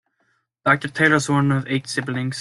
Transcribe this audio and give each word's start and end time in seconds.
Doctor 0.65 0.87
Taylor 0.87 1.13
was 1.17 1.29
one 1.29 1.51
of 1.51 1.67
eight 1.67 1.85
siblings. 1.87 2.39